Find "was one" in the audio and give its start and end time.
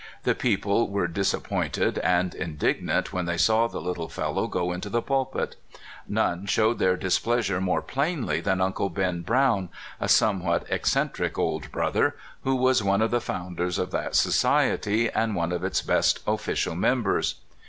12.55-13.03